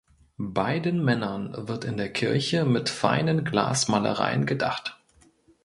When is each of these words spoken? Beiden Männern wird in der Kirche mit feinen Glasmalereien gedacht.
Beiden 0.47 1.05
Männern 1.05 1.67
wird 1.67 1.85
in 1.85 1.95
der 1.95 2.11
Kirche 2.11 2.65
mit 2.65 2.89
feinen 2.89 3.43
Glasmalereien 3.43 4.47
gedacht. 4.47 4.97